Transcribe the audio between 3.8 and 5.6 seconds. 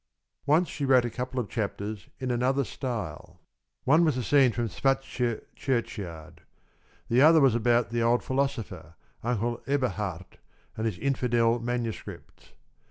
One was a scene from Svartsjö